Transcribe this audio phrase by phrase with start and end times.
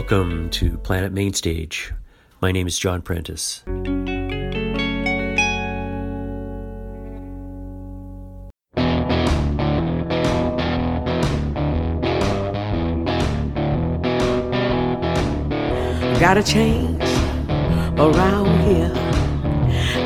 [0.00, 1.92] Welcome to Planet Mainstage.
[2.40, 3.62] My name is John Prentice.
[16.18, 17.02] Gotta change
[17.98, 18.94] around here.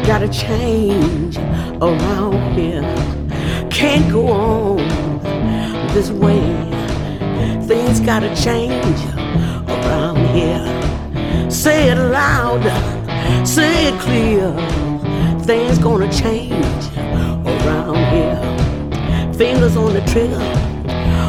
[0.05, 2.83] Gotta change around here.
[3.71, 4.79] Can't go on
[5.95, 6.41] this way.
[7.69, 9.14] Things gotta change
[10.35, 12.65] Say it loud,
[13.47, 14.53] say it clear.
[15.45, 16.85] Things gonna change
[17.47, 19.33] around here.
[19.35, 20.45] Fingers on the trigger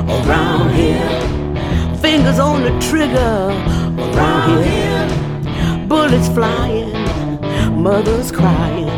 [0.10, 1.96] around here.
[1.98, 3.52] Fingers on the trigger
[4.00, 5.88] around here.
[5.88, 6.92] Bullets flying,
[7.82, 8.90] mothers crying.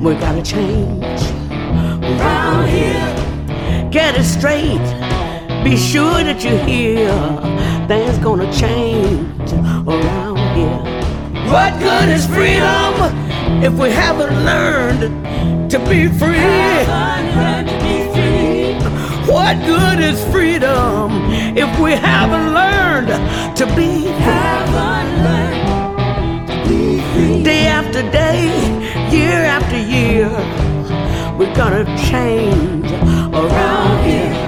[0.00, 1.20] We gotta change
[2.00, 3.90] around here.
[3.90, 4.86] Get it straight.
[5.64, 7.45] Be sure that you hear
[7.88, 10.82] things gonna change around here.
[11.52, 12.94] What good is freedom
[13.62, 16.40] if we haven't learned to be free?
[19.32, 21.12] What good is freedom
[21.56, 24.02] if we haven't learned to be
[27.14, 27.42] free?
[27.44, 28.48] Day after day,
[29.10, 30.28] year after year,
[31.38, 32.90] we're gonna change
[33.32, 34.45] around here.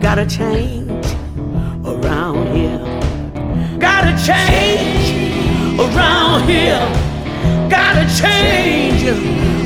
[0.00, 1.06] Gotta change
[1.84, 2.78] around here.
[3.80, 6.78] Gotta change around here.
[7.68, 9.02] Gotta change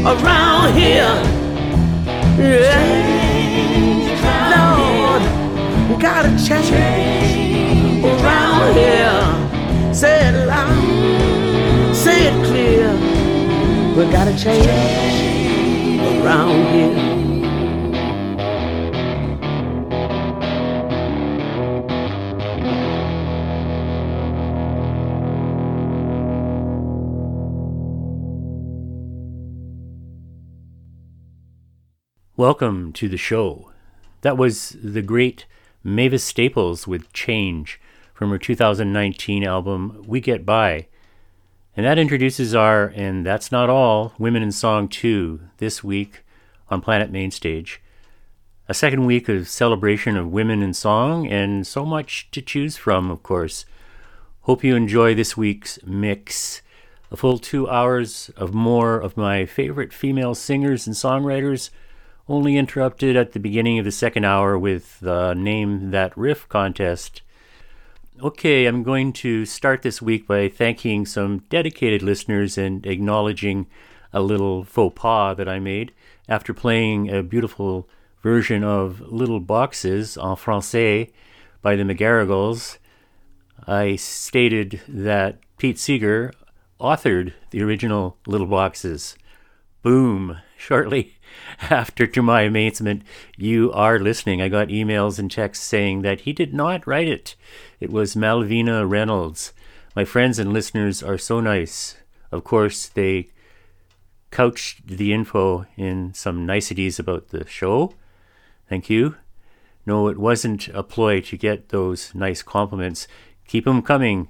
[0.04, 1.14] around here.
[2.38, 3.12] Yeah.
[4.52, 9.94] Lord, gotta change around here.
[9.94, 12.90] Say it loud, say it clear.
[13.96, 14.66] We gotta change
[16.24, 17.21] around here.
[32.42, 33.70] Welcome to the show.
[34.22, 35.46] That was the great
[35.84, 37.80] Mavis Staples with Change
[38.14, 40.88] from her 2019 album We Get By.
[41.76, 46.24] And that introduces our, and that's not all, Women in Song 2 this week
[46.68, 47.80] on Planet Mainstage.
[48.68, 53.08] A second week of celebration of women in song, and so much to choose from,
[53.08, 53.66] of course.
[54.40, 56.60] Hope you enjoy this week's mix.
[57.12, 61.70] A full two hours of more of my favorite female singers and songwriters,
[62.32, 67.20] only interrupted at the beginning of the second hour with the Name That Riff contest.
[68.22, 73.66] Okay, I'm going to start this week by thanking some dedicated listeners and acknowledging
[74.14, 75.92] a little faux pas that I made
[76.26, 77.86] after playing a beautiful
[78.22, 81.10] version of Little Boxes en français
[81.60, 82.78] by the McGarrigles.
[83.66, 86.32] I stated that Pete Seeger
[86.80, 89.16] authored the original Little Boxes.
[89.82, 90.38] Boom!
[90.56, 91.16] Shortly
[91.70, 93.02] after, to my amazement,
[93.36, 94.40] you are listening.
[94.42, 97.36] I got emails and texts saying that he did not write it.
[97.80, 99.52] It was Malvina Reynolds.
[99.94, 101.96] My friends and listeners are so nice.
[102.30, 103.28] Of course, they
[104.30, 107.94] couched the info in some niceties about the show.
[108.68, 109.16] Thank you.
[109.84, 113.06] No, it wasn't a ploy to get those nice compliments.
[113.46, 114.28] Keep 'em coming.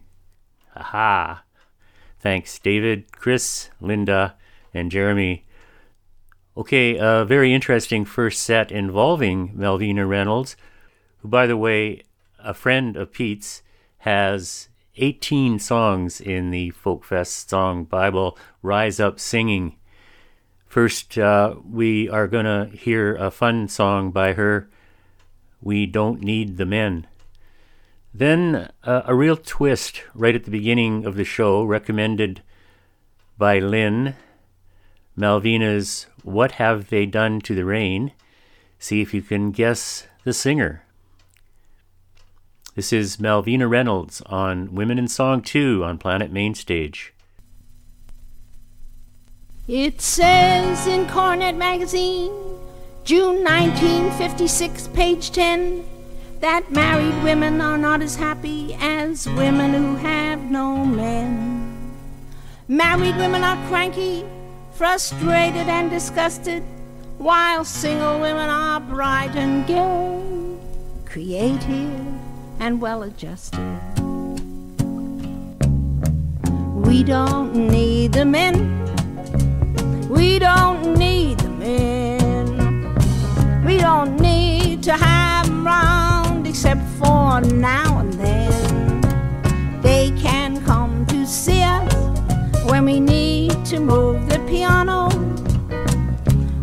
[0.75, 1.45] Aha.
[2.19, 4.37] Thanks, David, Chris, Linda,
[4.73, 5.45] and Jeremy.
[6.55, 10.55] Okay, a very interesting first set involving Malvina Reynolds,
[11.21, 12.03] who, by the way,
[12.39, 13.63] a friend of Pete's,
[13.99, 19.77] has 18 songs in the Folkfest Song Bible, Rise Up Singing.
[20.67, 24.69] First, uh, we are going to hear a fun song by her,
[25.63, 27.07] We Don't Need the Men.
[28.13, 32.43] Then, uh, a real twist right at the beginning of the show, recommended
[33.39, 34.17] by Lynn,
[35.17, 38.13] Malvina's What Have They Done to the Rain.
[38.79, 40.85] See if you can guess the singer.
[42.75, 47.13] This is Malvina Reynolds on Women in Song 2 on Planet Mainstage.
[49.69, 52.33] It says in Coronet Magazine,
[53.05, 55.85] June 1956, page 10,
[56.41, 61.95] that married women are not as happy as women who have no men.
[62.67, 64.25] Married women are cranky,
[64.83, 66.61] frustrated, and disgusted,
[67.17, 70.21] while single women are bright and gay,
[71.05, 72.05] creative,
[72.59, 73.79] and well adjusted.
[76.75, 78.57] We don't need the men.
[80.09, 83.65] We don't need the men.
[83.65, 89.01] We don't need to have them round except for now and then.
[89.81, 91.92] They can come to see us
[92.73, 95.11] when we need to move the piano.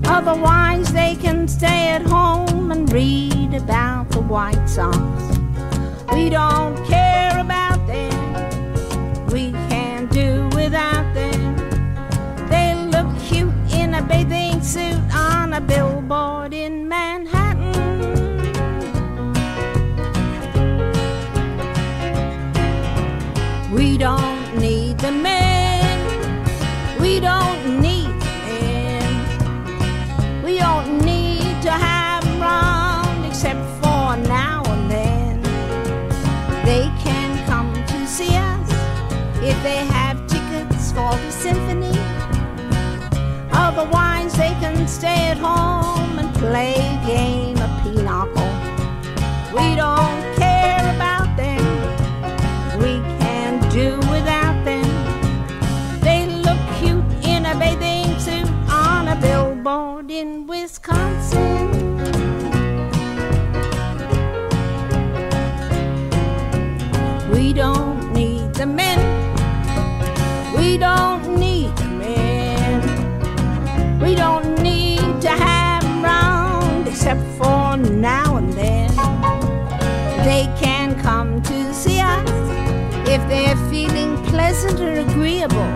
[0.05, 4.97] Otherwise, they can stay at home and read about the White Sox.
[6.11, 9.25] We don't care about them.
[9.27, 11.55] We can do without them.
[12.49, 15.48] They look cute in a bathing suit on
[44.89, 48.51] stay at home and play a game of pinochle.
[49.53, 51.63] We don't care about them.
[52.79, 54.89] We can do without them.
[56.01, 61.69] They look cute in a bathing suit on a billboard in Wisconsin.
[67.31, 68.99] We don't need the men.
[70.57, 71.18] We don't
[83.29, 85.71] they're feeling pleasant or agreeable.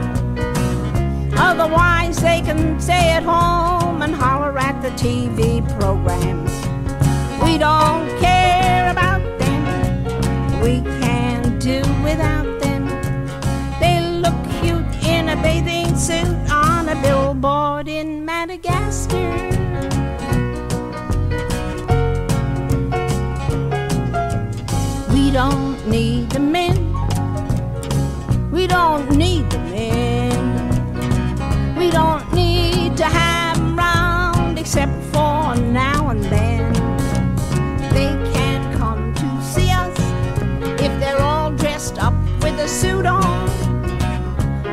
[1.37, 6.51] Otherwise, they can stay at home and holler at the TV programs.
[7.43, 10.61] We don't care about them.
[10.61, 12.87] We can do without them.
[13.79, 19.31] They look cute in a bathing suit on a billboard in Madagascar.
[25.13, 26.82] We don't need the men.
[28.63, 30.39] We don't need the men.
[31.77, 36.71] We don't need to have 'em round except for now and then.
[37.91, 39.97] They can't come to see us
[40.79, 43.49] if they're all dressed up with a suit on.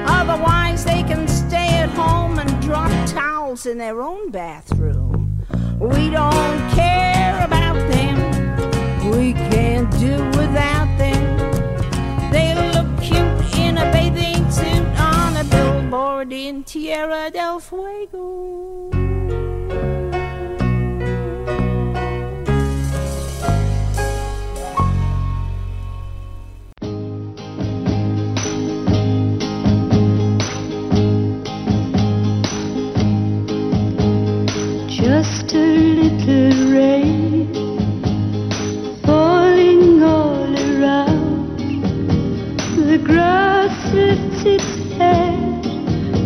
[0.06, 5.42] Otherwise, they can stay at home and drop towels in their own bathroom.
[5.80, 8.16] We don't care about them.
[9.11, 11.23] We can't do without them.
[12.30, 12.54] They
[13.80, 19.00] a bathing suit on a billboard in Tierra del Fuego.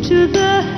[0.02, 0.73] To the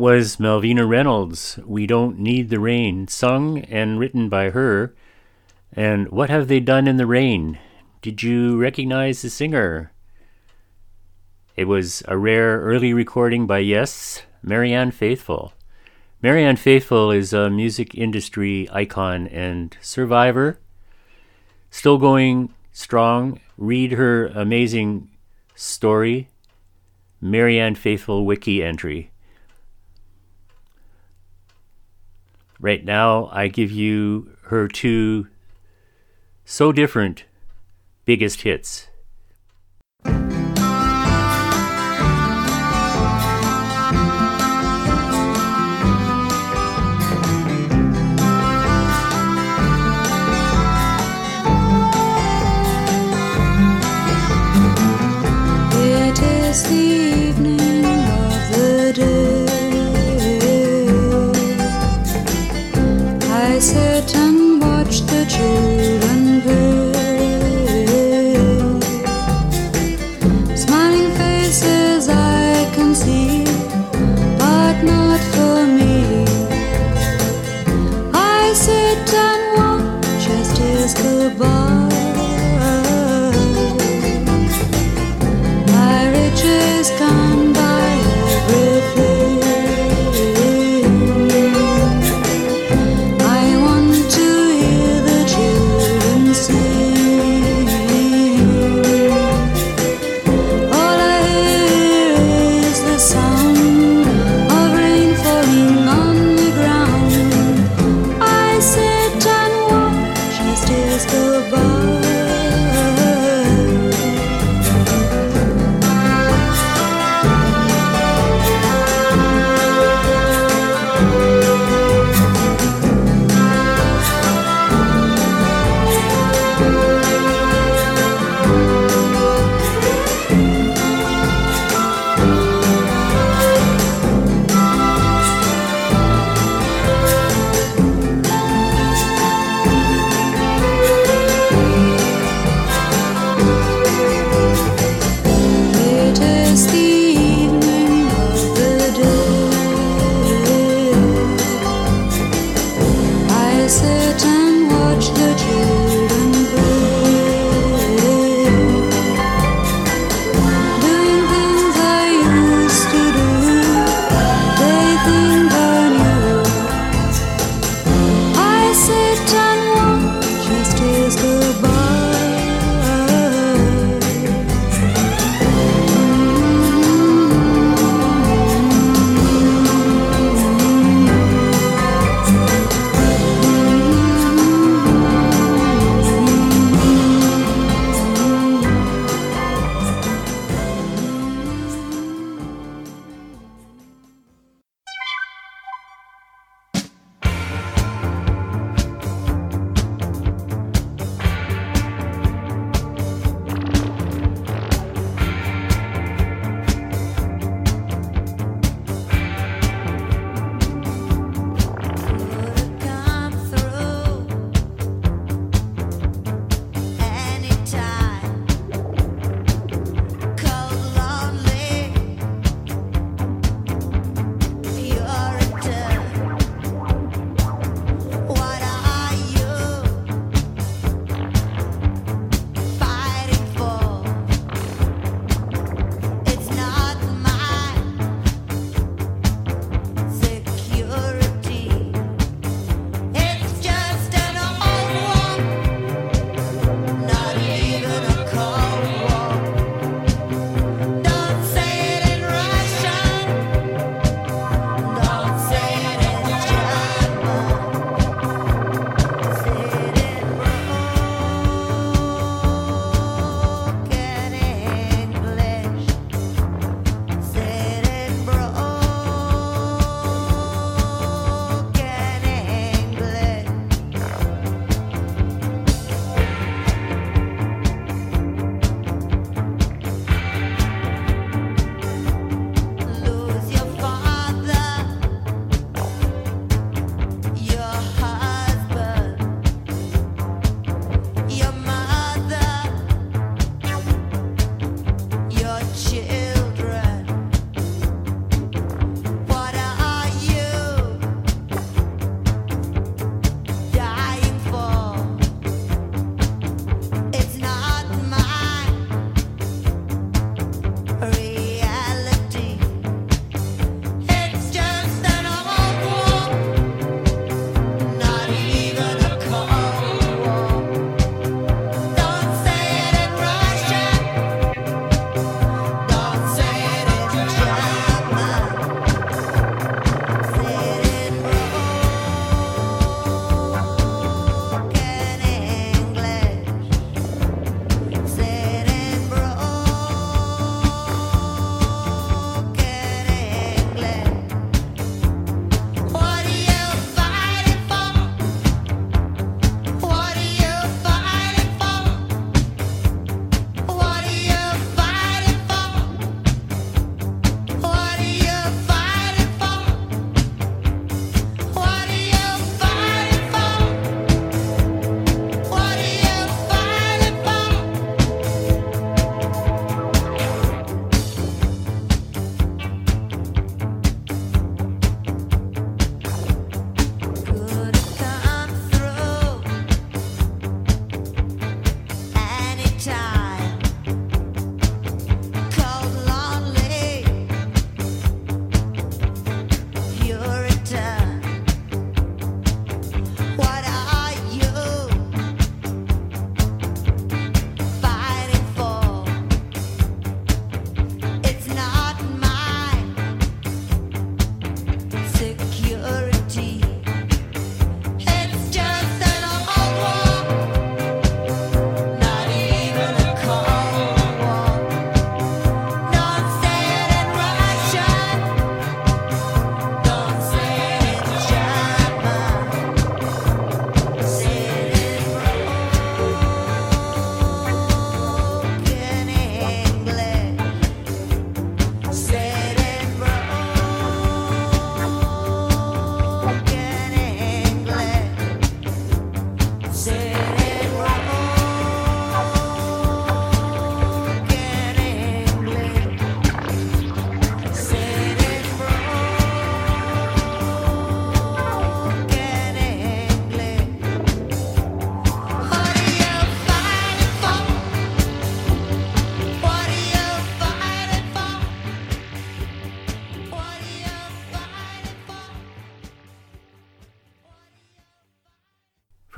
[0.00, 4.94] was Malvina Reynolds, We Don't Need the Rain, sung and written by her.
[5.74, 7.58] And what have they done in the rain?
[8.00, 9.92] Did you recognize the singer?
[11.54, 15.52] It was a rare early recording by Yes, Marianne Faithfull.
[16.22, 20.58] Marianne Faithfull is a music industry icon and survivor.
[21.70, 23.38] Still going strong.
[23.58, 25.10] Read her amazing
[25.54, 26.28] story,
[27.20, 29.10] Marianne Faithfull wiki entry.
[32.60, 35.28] Right now, I give you her two
[36.44, 37.24] so different
[38.04, 38.88] biggest hits.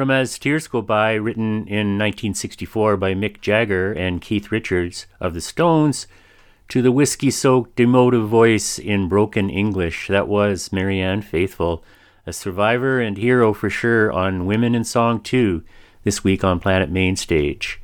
[0.03, 5.33] From As Tears Go By, written in 1964 by Mick Jagger and Keith Richards of
[5.33, 6.09] the Stones,
[6.71, 11.85] to the whiskey soaked emotive voice in broken English, that was Marianne Faithfull,
[12.27, 15.63] a survivor and hero for sure on Women in Song 2
[16.03, 17.81] this week on Planet Mainstage.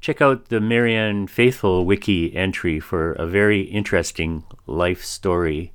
[0.00, 5.73] Check out the Marianne Faithfull wiki entry for a very interesting life story.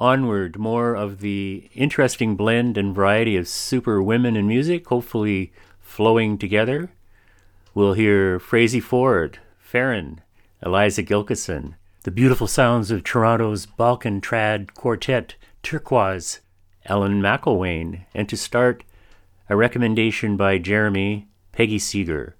[0.00, 6.38] Onward, more of the interesting blend and variety of super women in music, hopefully flowing
[6.38, 6.90] together.
[7.74, 10.22] We'll hear Frazey Ford, Farron,
[10.64, 16.40] Eliza Gilkyson, the beautiful sounds of Toronto's Balkan Trad Quartet, Turkwaz,
[16.86, 18.84] Ellen McIlwaine, and to start,
[19.50, 22.36] a recommendation by Jeremy Peggy Seeger,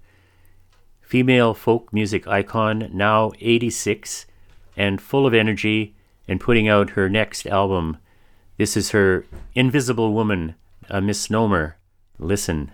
[0.99, 4.25] female folk music icon, now 86
[4.75, 5.93] and full of energy
[6.31, 7.97] and putting out her next album.
[8.57, 10.55] This is her Invisible Woman,
[10.89, 11.75] uh, a misnomer.
[12.19, 12.71] Listen.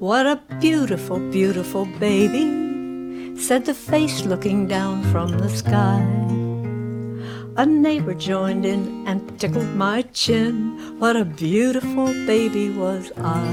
[0.00, 6.00] What a beautiful, beautiful baby, said the face looking down from the sky.
[7.56, 10.98] A neighbor joined in and tickled my chin.
[10.98, 13.46] What a beautiful baby was I.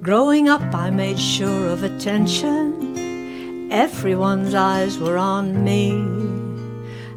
[0.00, 3.05] Growing up, I made sure of attention.
[3.76, 5.90] Everyone's eyes were on me.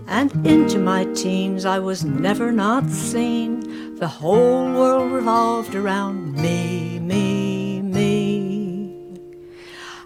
[0.08, 3.96] And into my teens, I was never not seen.
[3.96, 8.94] The whole world revolved around me, me, me.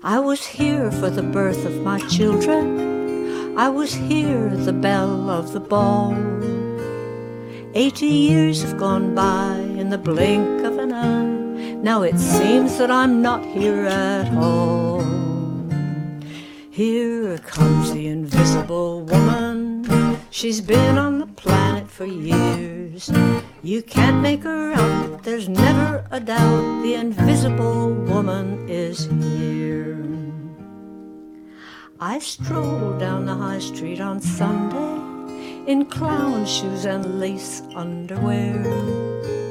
[0.03, 3.57] I was here for the birth of my children.
[3.57, 6.13] I was here the belle of the ball.
[7.73, 11.73] Eighty years have gone by in the blink of an eye.
[11.81, 14.92] Now it seems that I'm not here at all.
[16.73, 20.17] Here comes the invisible woman.
[20.31, 23.11] She's been on the planet for years.
[23.61, 26.81] You can't make her out, there's never a doubt.
[26.81, 30.03] The invisible woman is here.
[31.99, 39.42] I strolled down the high street on Sunday in clown shoes and lace underwear.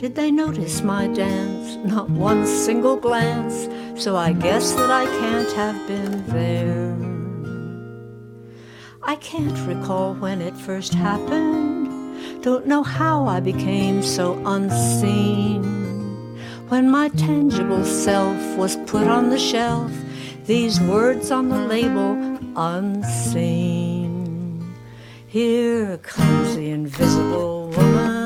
[0.00, 1.76] Did they notice my dance?
[1.84, 3.68] Not one single glance,
[4.02, 6.96] so I guess that I can't have been there.
[9.02, 15.62] I can't recall when it first happened, don't know how I became so unseen.
[16.70, 19.92] When my tangible self was put on the shelf,
[20.46, 22.16] these words on the label,
[22.56, 23.84] unseen.
[25.26, 28.19] Here comes the invisible woman.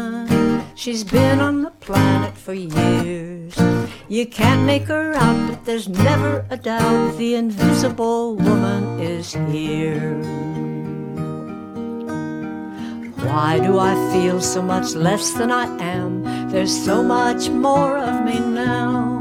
[0.85, 3.59] She's been on the planet for years.
[4.07, 10.21] You can't make her out, but there's never a doubt the invisible woman is here.
[13.17, 16.51] Why do I feel so much less than I am?
[16.51, 19.21] There's so much more of me now.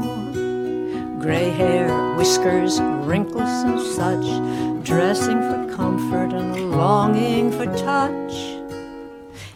[1.18, 8.53] Gray hair, whiskers, wrinkles, and such, dressing for comfort and longing for touch.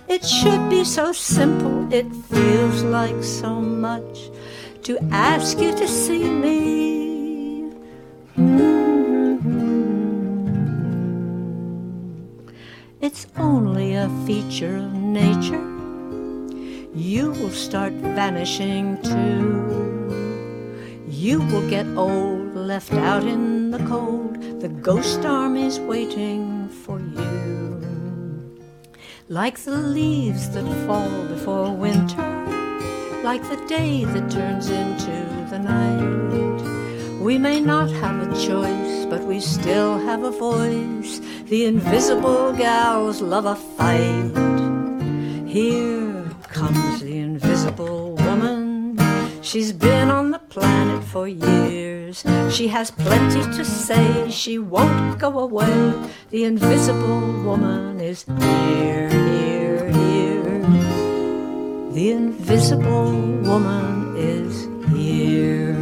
[0.09, 4.31] It should be so simple, it feels like so much
[4.85, 7.71] to ask you to see me.
[8.35, 9.69] Mm-hmm.
[13.03, 15.69] It's only a feature of nature.
[16.95, 20.17] You will start vanishing too.
[21.07, 24.41] You will get old, left out in the cold.
[24.63, 27.48] The ghost army's waiting for you
[29.31, 32.23] like the leaves that fall before winter,
[33.23, 35.13] like the day that turns into
[35.51, 37.21] the night.
[37.21, 41.21] We may not have a choice, but we still have a voice.
[41.45, 44.33] The invisible gals love a fight.
[45.47, 48.68] Here comes the invisible woman.
[49.49, 52.23] She's been on the planet for years.
[52.51, 55.95] She has plenty to say, she won't go away.
[56.29, 60.61] The invisible woman is here, here, here.
[61.93, 63.13] The invisible
[63.49, 65.73] woman is here.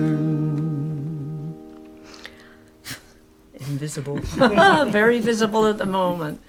[3.68, 4.18] Invisible.
[4.92, 6.40] Very visible at the moment.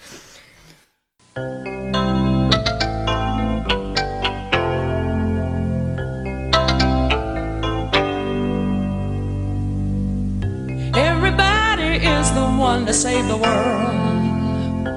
[12.20, 14.88] Is the one to save the world.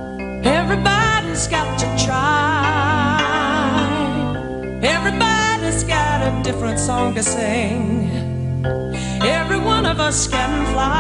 [0.44, 3.11] Everybody's got to try.
[4.83, 8.09] Everybody's got a different song to sing.
[9.22, 10.90] Every one of us can fly.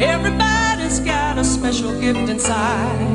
[0.00, 3.11] Everybody's got a special gift inside.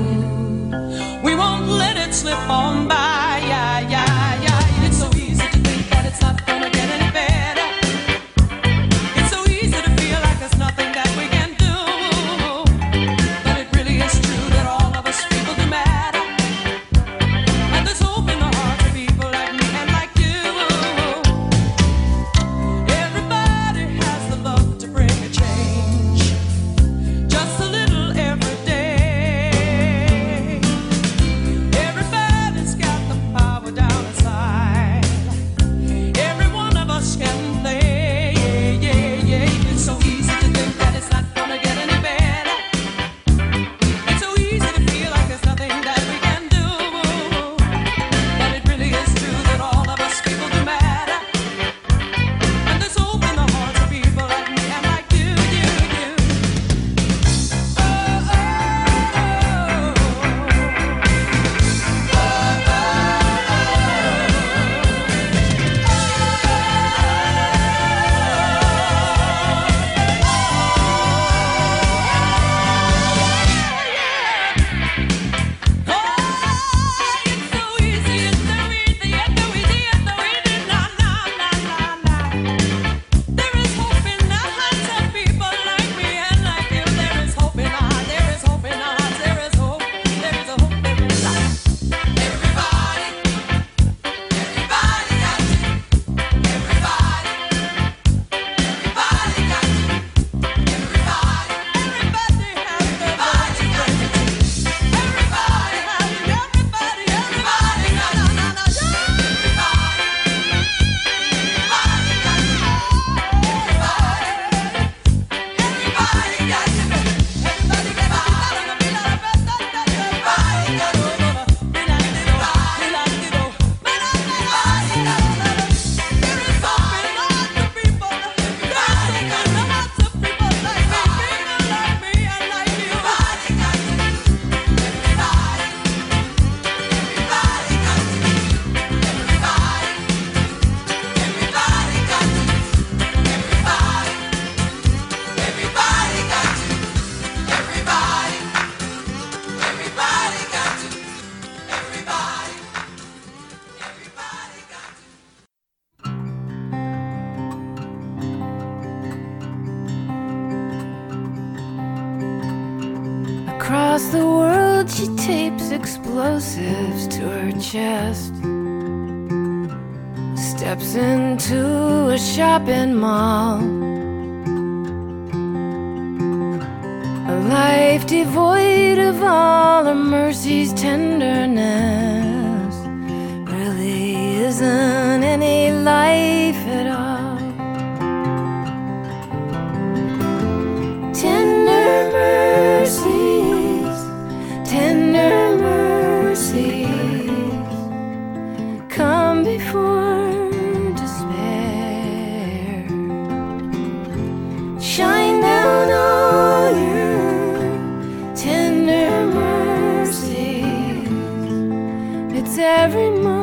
[212.68, 213.37] Every mother's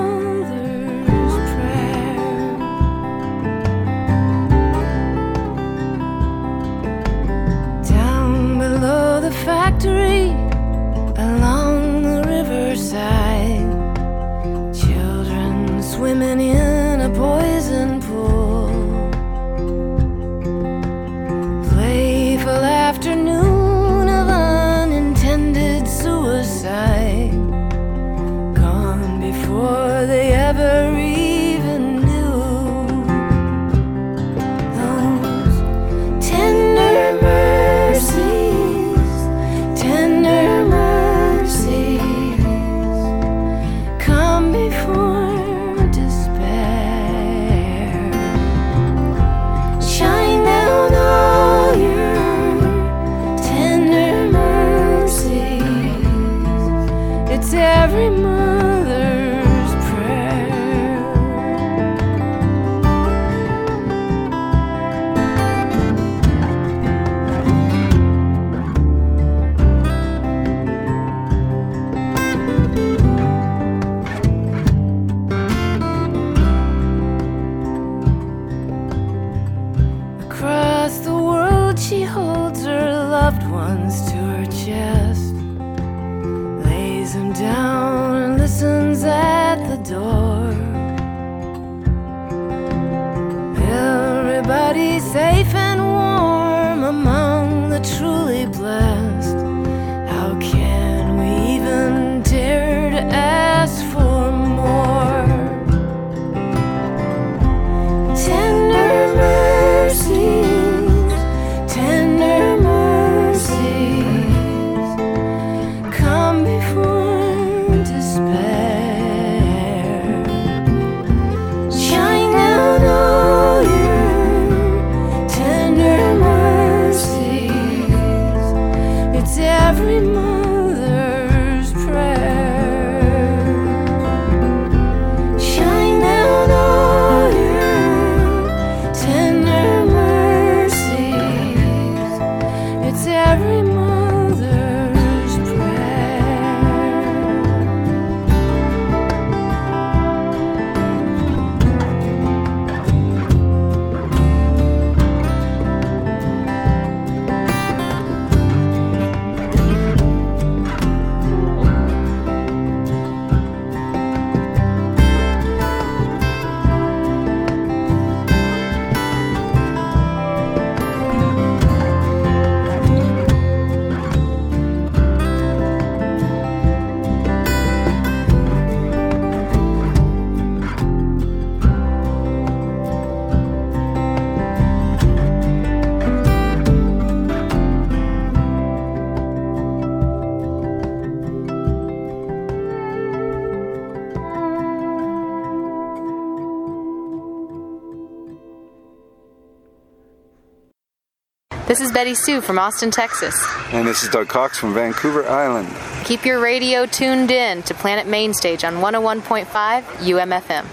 [201.74, 203.34] This is Betty Sue from Austin, Texas.
[203.72, 205.68] And this is Doug Cox from Vancouver Island.
[206.04, 210.64] Keep your radio tuned in to Planet Mainstage on 101.5 UMFM.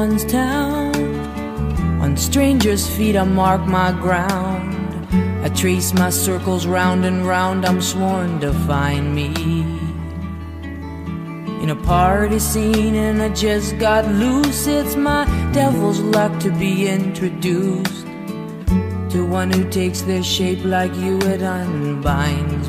[0.00, 0.96] one's town.
[2.00, 4.72] On strangers' feet, I mark my ground.
[5.44, 7.66] I trace my circles round and round.
[7.66, 9.28] I'm sworn to find me.
[11.62, 14.66] In a party scene, and I just got loose.
[14.66, 18.06] It's my devil's luck to be introduced
[19.12, 21.18] to one who takes their shape like you.
[21.24, 22.59] would unbind.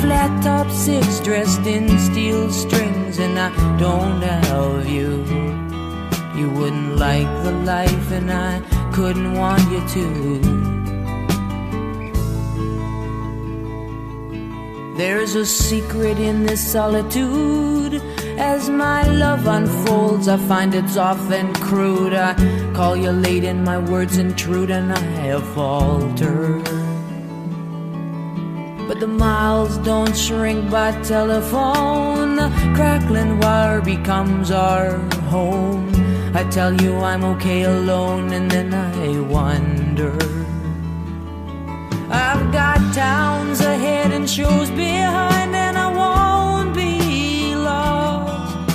[0.00, 5.24] Flat top six dressed in steel strings, and I don't have you.
[6.34, 10.80] You wouldn't like the life, and I couldn't want you to.
[14.96, 18.02] There's a secret in this solitude.
[18.38, 22.14] As my love unfolds, I find it's often crude.
[22.14, 22.34] I
[22.74, 26.99] call you late and my words intrude, and I have faltered.
[28.90, 32.38] But the miles don't shrink by telephone.
[32.74, 34.98] Crackling wire becomes our
[35.30, 35.92] home.
[36.34, 40.12] I tell you I'm okay alone, and then I wonder.
[42.10, 48.74] I've got towns ahead and shows behind, and I won't be lost.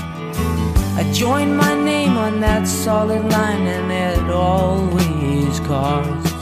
[0.97, 6.35] I join my name on that solid line, and it always costs.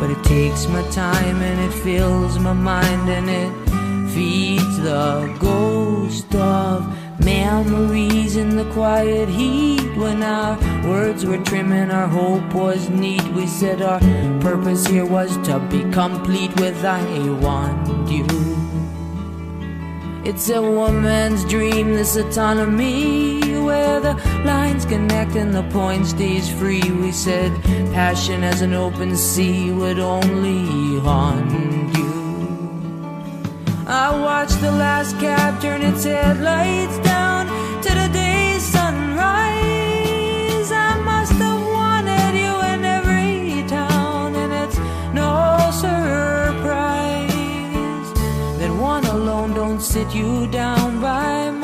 [0.00, 3.68] But it takes my time, and it fills my mind, and it
[4.14, 6.86] feeds the ghost of
[7.24, 13.24] memories in the quiet heat when our words were trim and our hope was neat.
[13.32, 14.00] We said our
[14.40, 17.02] purpose here was to be complete with I
[17.40, 18.57] want you.
[20.28, 24.12] It's a woman's dream, this autonomy, where the
[24.44, 26.82] lines connect and the point stays free.
[26.82, 27.50] We said
[27.94, 32.12] passion as an open sea would only haunt you.
[33.86, 37.46] I watched the last cab turn its headlights down
[37.84, 38.08] to the
[49.88, 51.57] sit you down by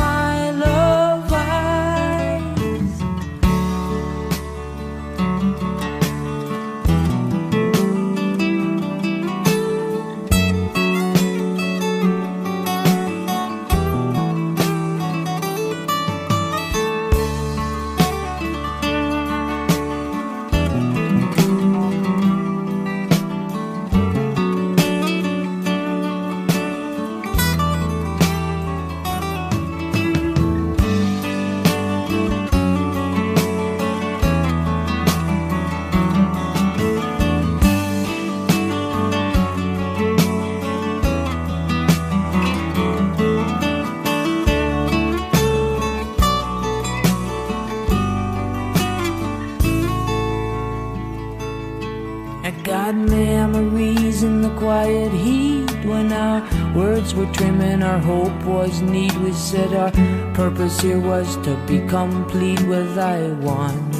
[54.64, 56.40] quiet heat when our
[56.74, 59.14] words were trim and our hope was neat.
[59.16, 59.90] We said our
[60.32, 63.93] purpose here was to be complete with I want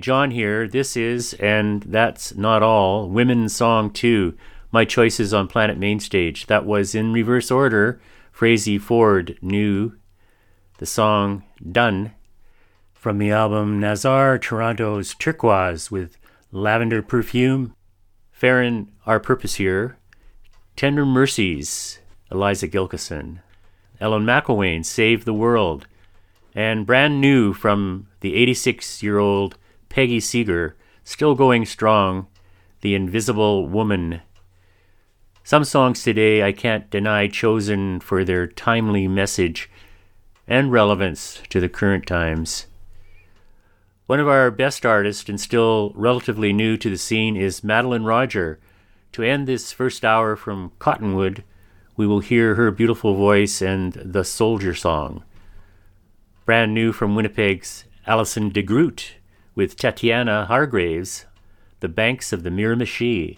[0.00, 0.66] John here.
[0.66, 4.36] This is, and that's not all, Women's Song 2,
[4.72, 6.46] my choices on Planet Mainstage.
[6.46, 8.00] That was in reverse order.
[8.32, 9.92] Frazey Ford knew
[10.78, 12.12] the song Done
[12.94, 16.16] from the album Nazar Toronto's Turkwaz with
[16.52, 17.74] Lavender Perfume.
[18.30, 19.98] Ferron, Our Purpose Here.
[20.76, 21.98] Tender Mercies,
[22.30, 23.40] Eliza Gilkyson.
[24.00, 25.86] Ellen McIlwaine, Save the World.
[26.54, 29.56] And brand new from the 86 year old
[29.90, 32.28] Peggy Seeger, still going strong,
[32.80, 34.22] The Invisible Woman.
[35.44, 39.68] Some songs today I can't deny chosen for their timely message
[40.46, 42.68] and relevance to the current times.
[44.06, 48.58] One of our best artists and still relatively new to the scene is Madeleine Roger.
[49.12, 51.44] To end this first hour from Cottonwood,
[51.96, 55.24] we will hear her beautiful voice and the Soldier Song
[56.50, 59.14] brand new from Winnipeg's Allison de Groot
[59.60, 61.26] with Tatiana Hargreaves,
[61.80, 63.36] The Banks of the Miramichi,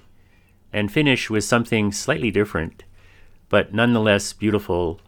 [0.72, 2.84] and finish with something slightly different,
[3.48, 5.00] but nonetheless beautiful.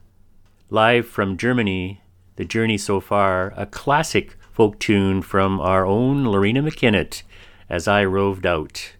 [0.70, 2.00] Live from Germany,
[2.34, 7.22] The Journey So Far, a classic folk tune from our own Loreena McKennitt
[7.68, 8.94] as I roved out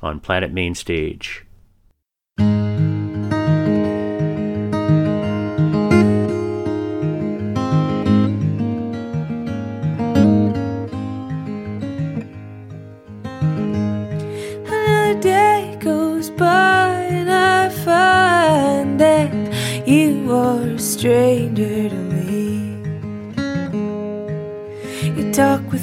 [0.00, 1.44] on Planet Mainstage.
[2.38, 2.67] Another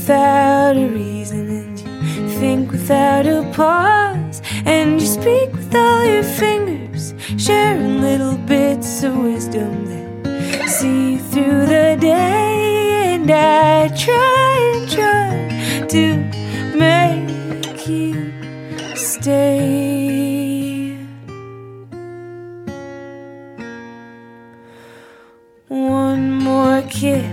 [0.05, 6.21] without a reason and you think without a pause, and you speak with all your
[6.21, 13.15] fingers, sharing little bits of wisdom that see you through the day.
[13.15, 15.49] And I try and try
[15.87, 16.17] to
[16.77, 18.31] make you
[18.95, 20.95] stay.
[25.67, 27.24] One more kiss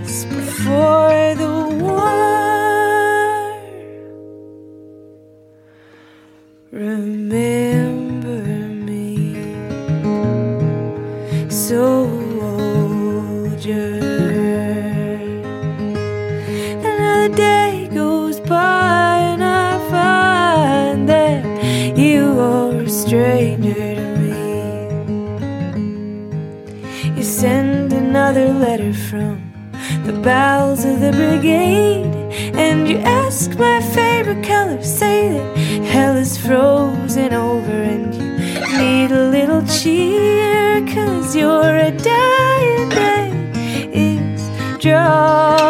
[30.23, 32.05] bowels of the brigade,
[32.55, 34.81] and you ask my favorite color.
[34.81, 41.91] Say that hell is frozen over, and you need a little cheer, cause you're a
[41.91, 43.29] dying day
[43.93, 44.49] is
[44.79, 45.62] drawing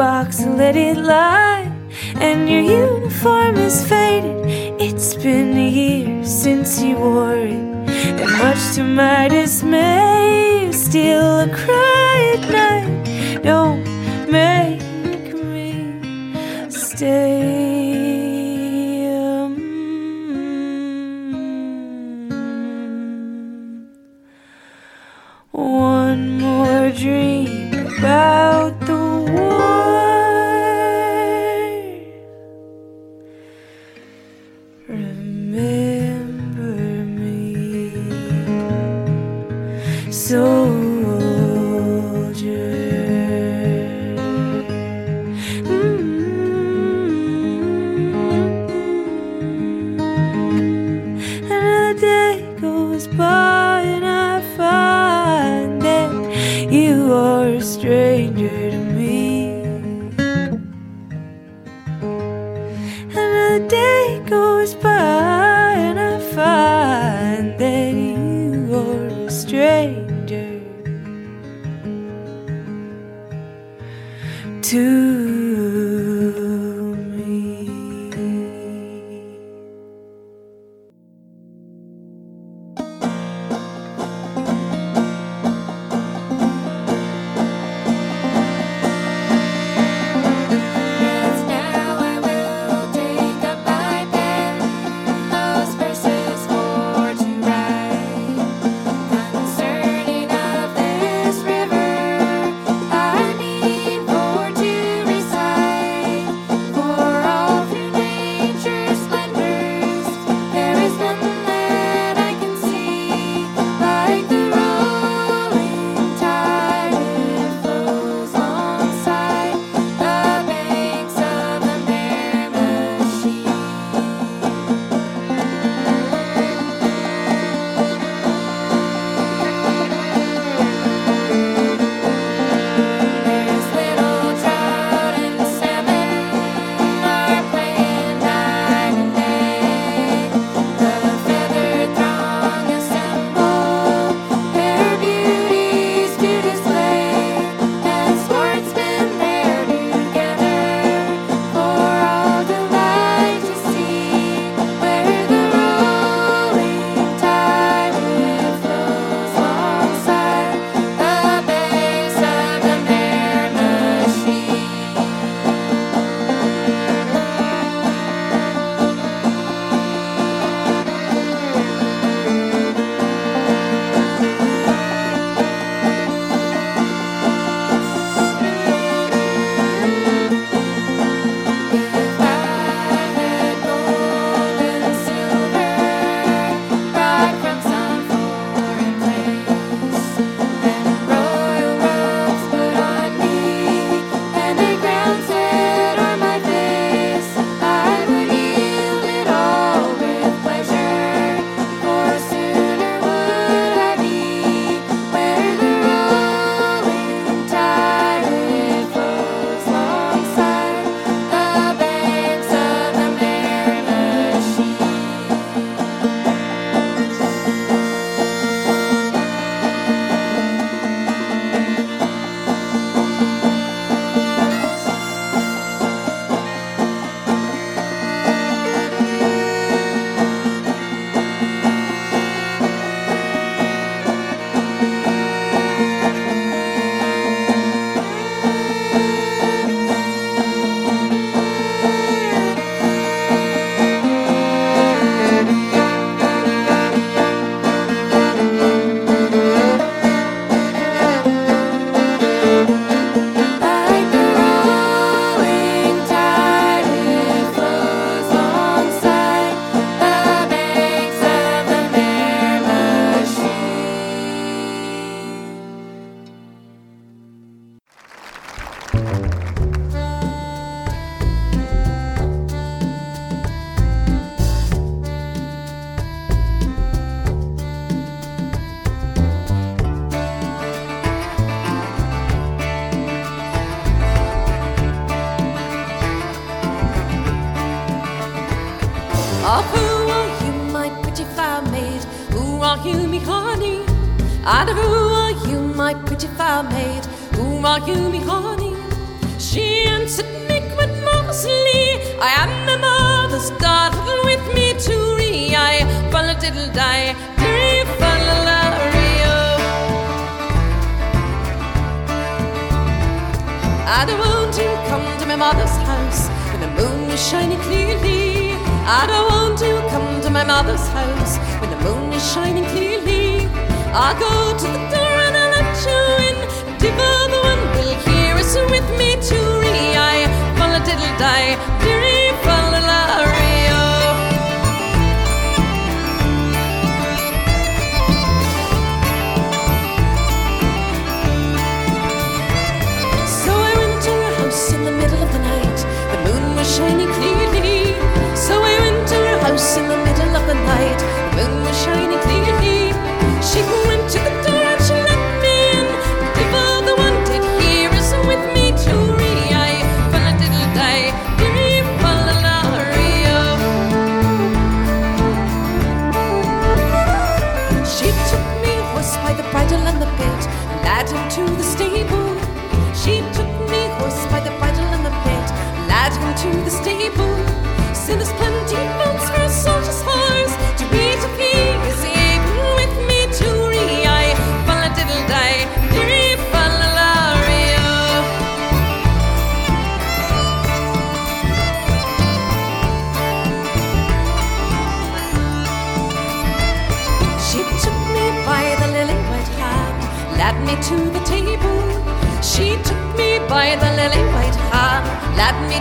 [0.00, 1.70] box and let it lie.
[2.26, 4.38] And your uniform is faded.
[4.80, 7.64] It's been a year since you wore it.
[8.22, 11.29] And much to my dismay, you still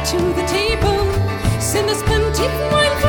[0.06, 1.12] to the table,
[1.60, 3.09] send us plenty of wine.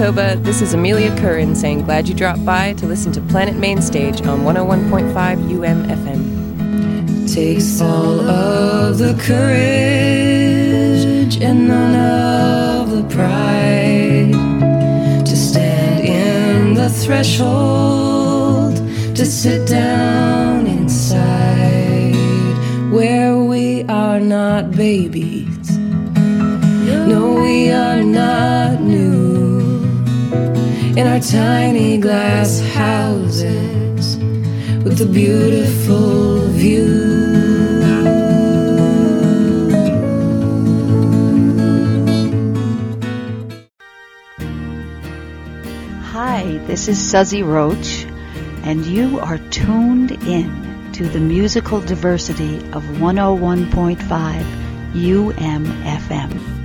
[0.00, 4.22] Manitoba, this is Amelia Curran saying glad you dropped by to listen to Planet Mainstage
[4.22, 7.30] on 101.5 UMFM.
[7.30, 9.52] Takes all of the courage
[11.42, 14.32] and none of the pride
[15.26, 18.76] to stand in the threshold
[19.14, 22.14] to sit down inside
[22.90, 25.09] where we are not babies
[31.30, 34.16] tiny glass houses
[34.82, 36.88] with a beautiful view.
[46.02, 48.04] Hi, this is Suzzy Roche,
[48.64, 54.00] and you are tuned in to the musical diversity of 101.5
[54.94, 56.59] UMFM.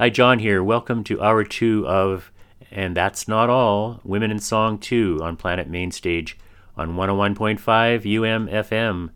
[0.00, 0.64] Hi, John here.
[0.64, 2.32] Welcome to hour two of
[2.70, 6.38] And That's Not All Women in Song 2 on Planet Mainstage
[6.74, 9.10] on 101.5 UMFM.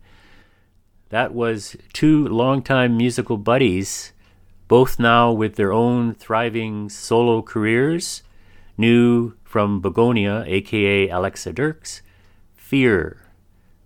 [1.09, 4.13] That was two longtime musical buddies,
[4.67, 8.21] both now with their own thriving solo careers.
[8.77, 12.03] New from Begonia, aka Alexa Dirks,
[12.53, 13.23] Fear,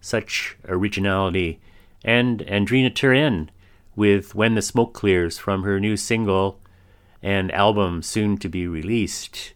[0.02, 1.62] such originality,
[2.04, 3.48] and Andrina Turenne
[3.96, 6.60] with When the Smoke Clears from her new single
[7.22, 9.54] and album soon to be released.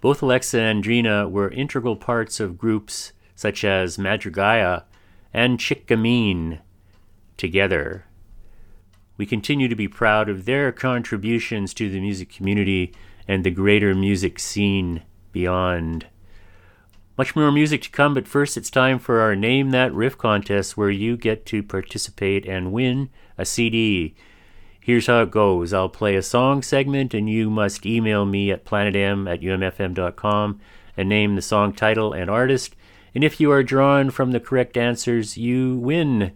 [0.00, 4.84] Both Alexa and Andrina were integral parts of groups such as Madrigaia
[5.32, 6.60] and Chic Gamine
[7.36, 8.04] together.
[9.16, 12.92] We continue to be proud of their contributions to the music community
[13.28, 15.02] and the greater music scene
[15.32, 16.06] beyond.
[17.16, 20.76] Much more music to come, but first it's time for our Name That Riff contest
[20.76, 23.08] where you get to participate and win
[23.38, 24.16] a CD.
[24.84, 28.66] Here's how it goes I'll play a song segment, and you must email me at
[28.66, 30.60] planetem at umfm.com
[30.94, 32.76] and name the song title and artist.
[33.14, 36.32] And if you are drawn from the correct answers, you win.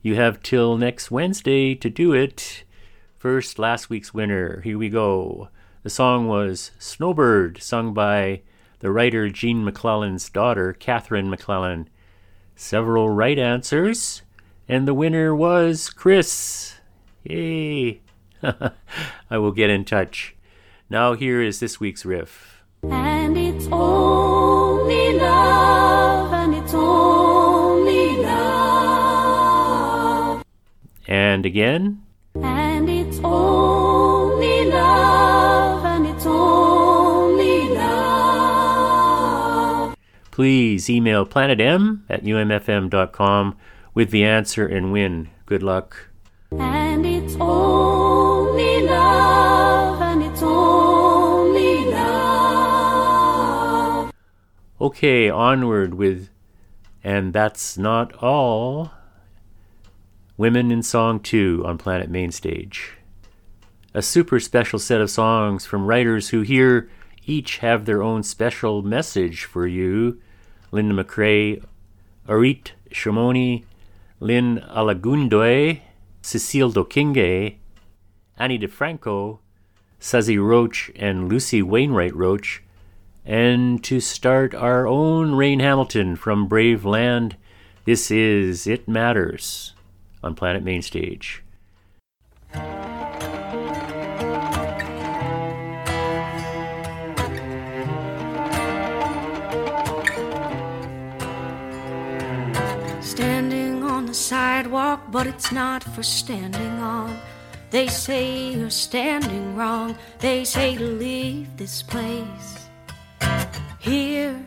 [0.00, 2.62] You have till next Wednesday to do it.
[3.16, 4.60] First, last week's winner.
[4.60, 5.48] Here we go.
[5.82, 8.42] The song was Snowbird, sung by
[8.78, 11.88] the writer Gene MacLellan's daughter, Catherine MacLellan.
[12.54, 14.22] Several right answers,
[14.68, 16.77] and the winner was Chris.
[17.28, 18.00] Yay!
[19.30, 20.34] I will get in touch.
[20.88, 22.62] Now, here is this week's riff.
[22.82, 28.42] And it's only love, and it's only love,
[31.06, 32.02] And again,
[32.34, 37.98] and it's only love, and it's only love.
[40.30, 43.54] please email planetem at umfm.com
[43.92, 45.28] with the answer and win.
[45.44, 46.08] Good luck.
[46.52, 47.04] And
[54.80, 56.28] Okay, onward with
[57.04, 58.90] And That's Not All
[60.36, 62.94] Women in Song 2 on Planet Mainstage.
[63.92, 66.88] A super special set of songs from writers who here
[67.26, 70.20] each have their own special message for you.
[70.70, 71.64] Linda McRae,
[72.26, 73.64] Arit Shimoni,
[74.20, 75.80] Lynn Alagundoy,
[76.22, 77.56] Cecile Doo-Kingué,
[78.38, 79.38] Ani DiFranco,
[79.98, 82.62] Suzzy Roche, and Lucy Wainwright Roche,
[83.24, 87.36] and to start our own Raine Hamilton from Brave Land,
[87.84, 89.74] this is It Matters
[90.22, 91.42] on Planet Mainstage.
[104.28, 107.18] Sidewalk, but it's not for standing on.
[107.70, 109.96] They say you're standing wrong.
[110.18, 112.68] They say to leave this place.
[113.78, 114.38] Here,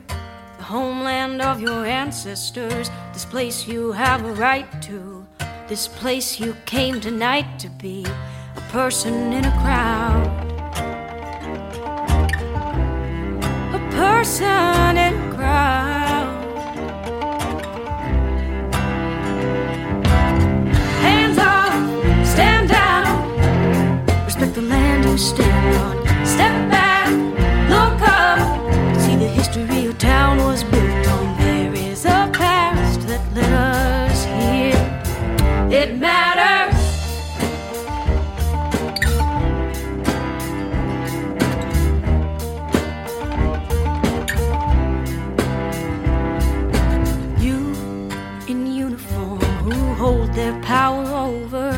[0.60, 5.26] the homeland of your ancestors, this place you have a right to,
[5.68, 8.06] this place you came tonight to be
[8.56, 10.28] a person in a crowd.
[13.74, 15.11] A person
[25.18, 27.12] Step back,
[27.70, 28.40] look up.
[29.02, 31.38] See the history your town was built on.
[31.38, 34.88] There is a past that led us here.
[35.70, 36.78] It matters.
[47.44, 47.58] You
[48.48, 51.74] in uniform who hold their power over,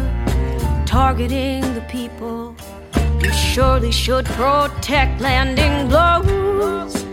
[0.85, 1.62] targeting
[3.93, 7.05] should protect landing blows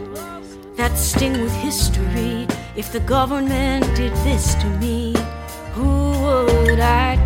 [0.76, 2.48] that sting with history.
[2.74, 5.14] If the government did this to me,
[5.74, 6.10] who
[6.64, 7.16] would I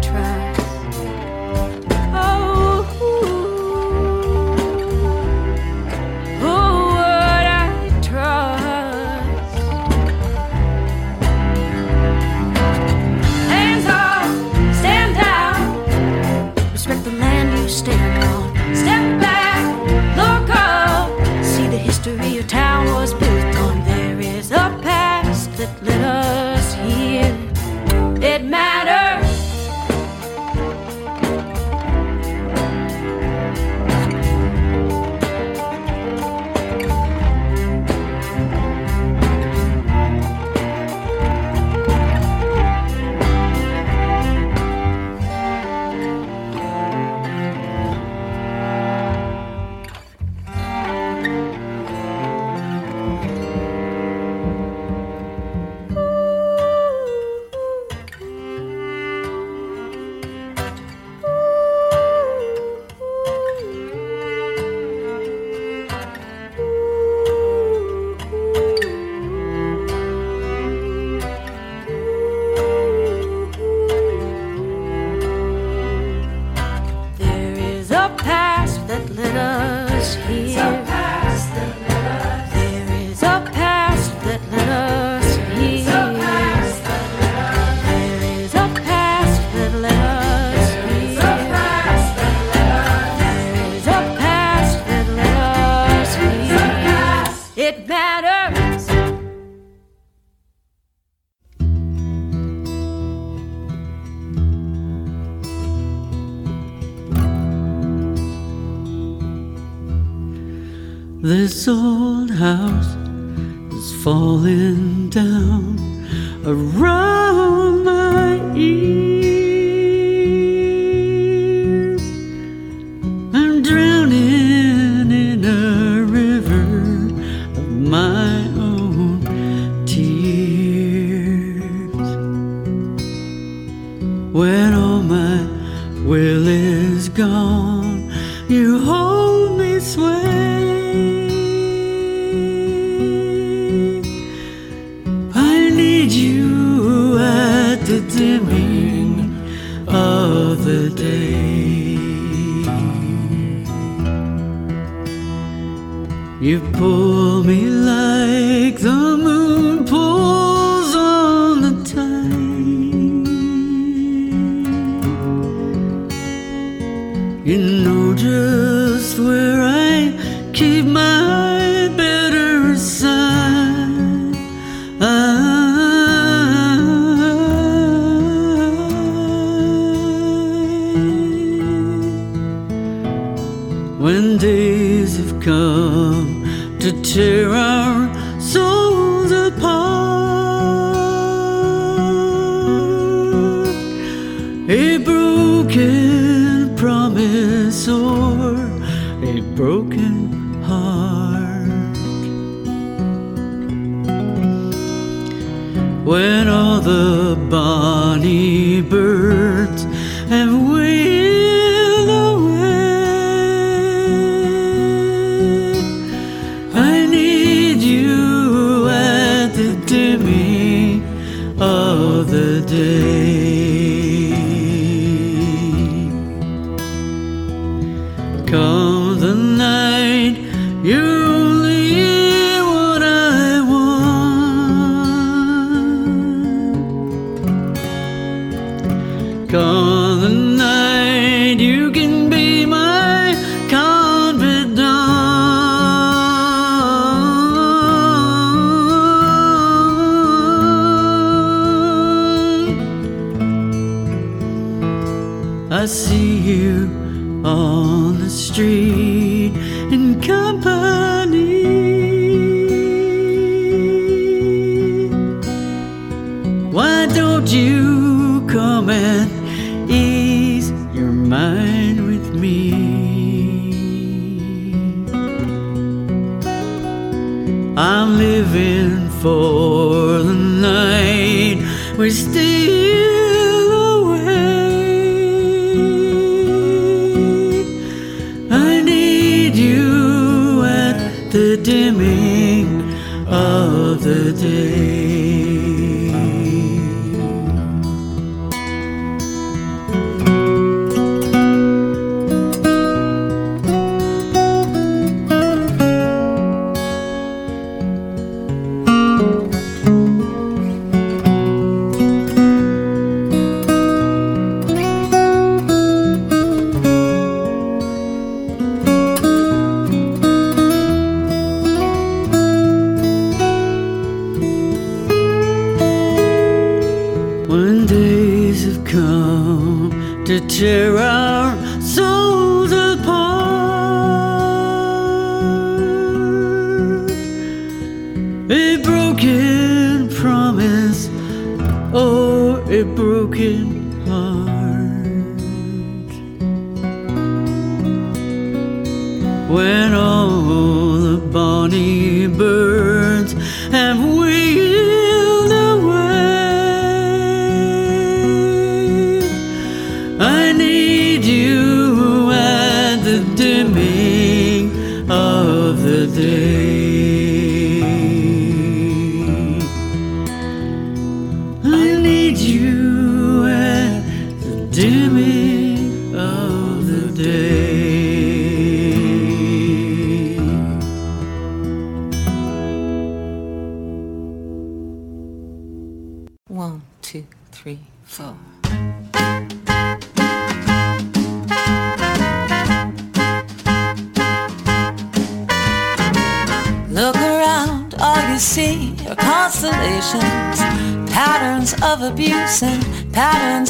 [111.65, 111.94] This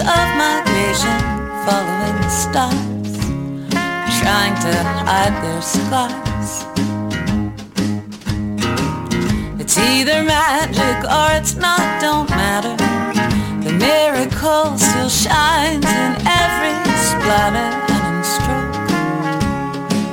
[0.07, 1.19] of migration,
[1.65, 3.13] following the stars,
[4.21, 4.73] trying to
[5.09, 6.51] hide their scars.
[9.61, 12.77] It's either magic or it's not, don't matter.
[13.65, 16.13] The miracle still shines in
[16.43, 16.75] every
[17.09, 18.77] splatter and stroke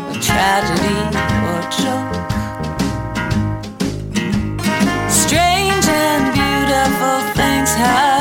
[0.08, 1.00] a tragedy
[1.50, 2.16] or joke.
[5.10, 8.21] Strange and beautiful things have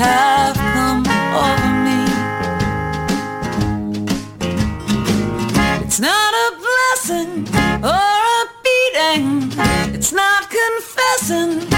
[0.00, 1.04] have come
[1.44, 2.00] over me.
[5.84, 7.46] It's not a blessing
[7.84, 9.52] or a beating.
[9.94, 11.69] It's not confessing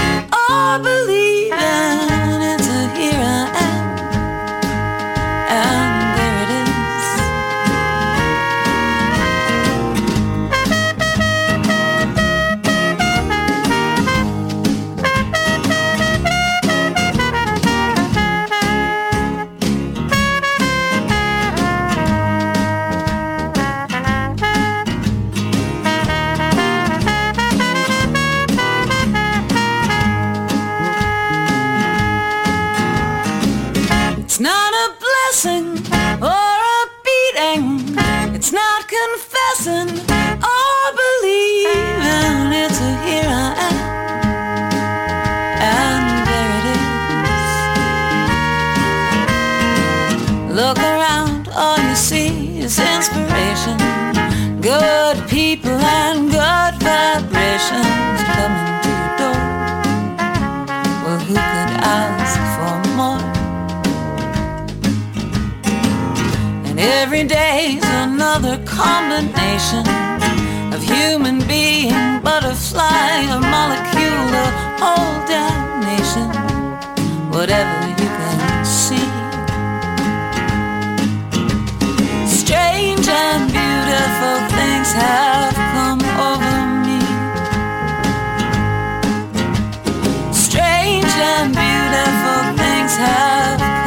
[55.63, 59.43] people and good vibrations coming to your door.
[61.03, 63.23] Well, who could ask for more?
[66.67, 69.85] And every day's another combination
[70.73, 74.47] of human being, butterfly, a molecule, a
[74.81, 76.29] whole damnation.
[77.31, 79.07] Whatever you can see.
[82.27, 84.52] Strange and beautiful
[84.93, 86.55] have come over
[86.85, 86.99] me.
[90.31, 93.82] Strange and beautiful things have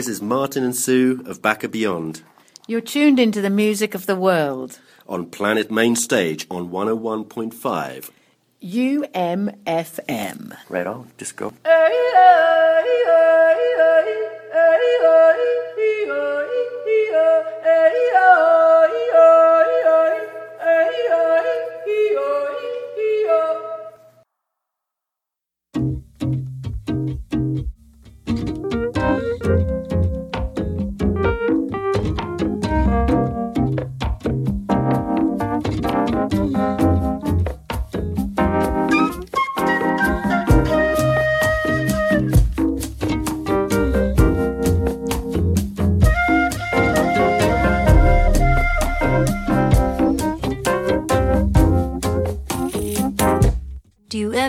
[0.00, 2.22] This is Martin and Sue of Baka Beyond.
[2.66, 4.78] You're tuned into the music of the world.
[5.06, 8.10] On Planet Main Stage on 101.5.
[8.62, 10.56] UMFM.
[10.70, 11.52] Right on, just go.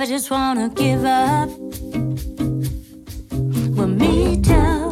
[0.02, 1.50] ever just wanna give up?
[3.76, 4.92] Well, me too.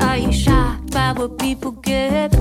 [0.00, 2.31] Are you shocked by what people get?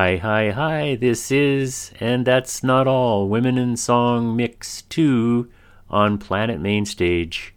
[0.00, 0.94] Hi, hi, hi.
[0.94, 5.50] This is, and that's not all, Women in Song Mix 2
[5.90, 7.52] on Planet Mainstage.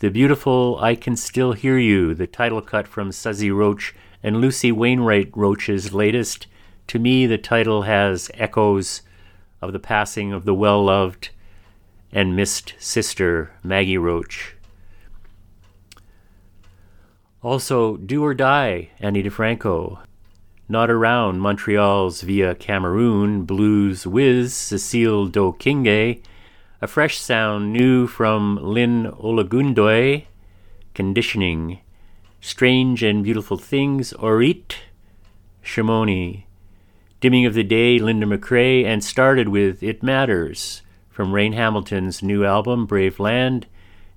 [0.00, 4.72] The beautiful I Can Still Hear You, the title cut from Suzzy Roche and Lucy
[4.72, 6.48] Wainwright Roche's latest.
[6.88, 9.02] To me, the title has echoes
[9.62, 11.28] of the passing of the well loved
[12.10, 14.54] and missed sister, Maggie Roche.
[17.44, 20.00] Also, Do or Die, Ani DiFranco.
[20.66, 26.22] Not Around, Montreal's Via Cameroon, Blues Whiz, Cecile Doo-Kingué,
[26.80, 30.24] a fresh sound new from Lynn Olagundoy,
[30.94, 31.80] Conditioning,
[32.40, 34.76] Strange and Beautiful Things, Orit,
[35.62, 36.44] Shimoni,
[37.20, 40.80] Dimming of the Day, Linda McRae, and started with It Matters
[41.10, 43.66] from Raine Hamilton's new album, Brave Land,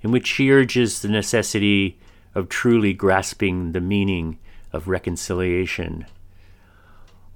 [0.01, 1.99] in which she urges the necessity
[2.33, 4.39] of truly grasping the meaning
[4.71, 6.05] of reconciliation.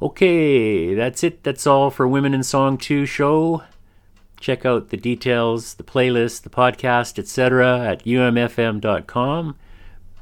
[0.01, 1.43] Okay, that's it.
[1.43, 3.61] That's all for Women in Song 2 show.
[4.39, 7.79] Check out the details, the playlist, the podcast, etc.
[7.81, 9.55] at umfm.com.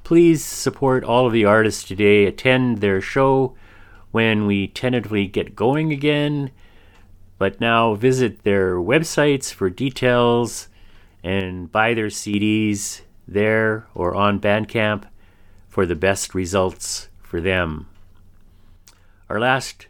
[0.03, 2.25] Please support all of the artists today.
[2.25, 3.55] Attend their show
[4.11, 6.51] when we tentatively get going again.
[7.37, 10.67] But now visit their websites for details
[11.23, 15.05] and buy their CDs there or on Bandcamp
[15.69, 17.88] for the best results for them.
[19.29, 19.85] Our last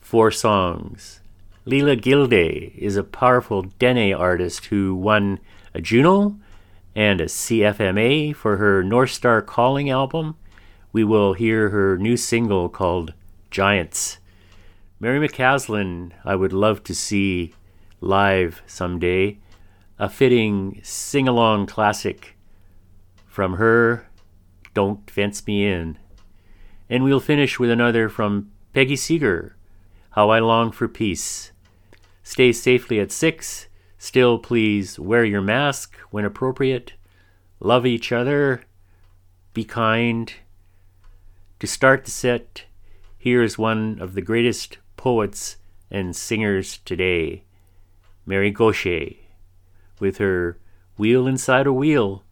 [0.00, 1.20] four songs.
[1.66, 5.40] Leela Gilday is a powerful Dene artist who won
[5.74, 6.38] a Juno
[6.94, 10.36] and a CFMA for her North Star Calling album.
[10.92, 13.12] We will hear her new single called
[13.50, 14.18] Giants.
[15.00, 17.54] Mary McCaslin, I would love to see
[18.00, 19.38] live someday.
[19.98, 22.36] A fitting sing along classic
[23.26, 24.06] from her,
[24.74, 25.98] Don't Fence Me In.
[26.88, 29.56] And we'll finish with another from Peggy Seeger,
[30.10, 31.50] How I Long for Peace.
[32.22, 33.68] Stay safely at six.
[33.96, 36.92] Still, please wear your mask when appropriate.
[37.58, 38.64] Love each other.
[39.54, 40.30] Be kind.
[41.60, 42.64] To start the set,
[43.16, 45.56] here is one of the greatest poets
[45.90, 47.44] and singers today,
[48.26, 49.14] Mary Gauthier,
[50.00, 50.58] with her
[50.98, 52.24] Wheel Inside a Wheel.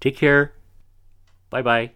[0.00, 0.52] Take care.
[1.48, 1.90] Bye bye.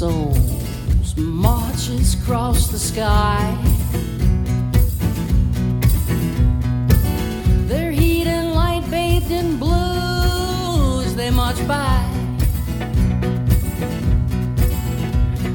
[0.00, 3.44] Souls marches across the sky.
[7.68, 11.98] Their heat and light bathed in blue as they march by.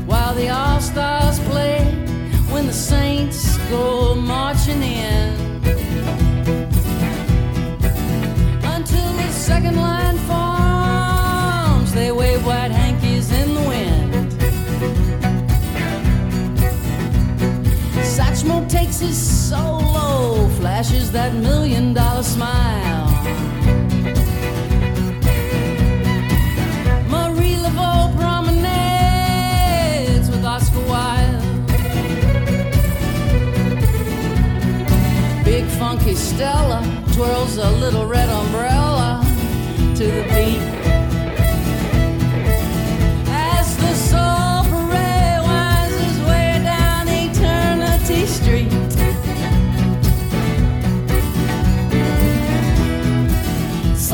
[0.06, 1.80] While the all stars play
[2.52, 5.25] when the saints go marching in.
[20.76, 23.06] Flashes that million dollar smile.
[27.08, 29.70] Marie Laveau promenades
[30.30, 31.44] with Oscar Wilde.
[35.46, 36.82] Big funky Stella
[37.14, 39.24] twirls a little red umbrella
[39.96, 40.85] to the beat.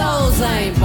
[0.01, 0.80] Souls ain't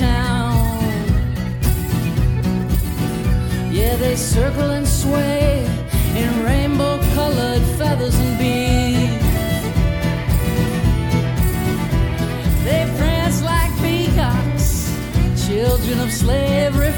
[0.00, 0.80] uptown.
[3.72, 5.64] Yeah, they circle and sway
[6.16, 9.24] in rainbow colored feathers and beads.
[12.64, 14.90] They prance like peacocks,
[15.46, 16.92] children of slavery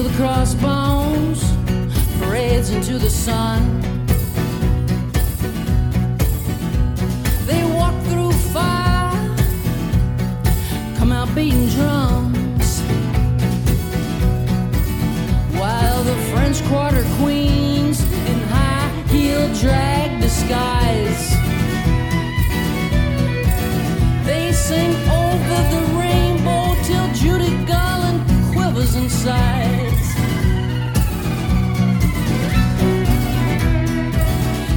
[0.00, 1.42] The the crossbones
[2.18, 3.82] parades into the sun.
[7.44, 9.36] They walk through fire,
[10.96, 12.80] come out beating drums.
[15.60, 21.30] While the French Quarter queens in high heel drag disguise.
[24.24, 27.89] They sing over the rainbow till Judy Garland
[28.80, 29.92] born,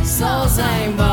[0.04, 1.13] soul don't